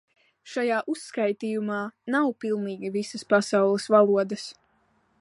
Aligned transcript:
Šajā 0.53 0.79
uzskaitījumā 0.93 1.83
nav 2.15 2.33
pilnīgi 2.45 2.93
visas 2.99 3.31
pasaules 3.35 3.89
valodas. 3.99 4.53